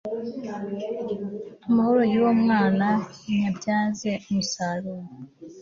amahoro 1.67 2.01
y'uwo 2.11 2.31
mwana 2.41 2.87
nyabyaze 3.27 4.11
umusaruro 4.29 5.05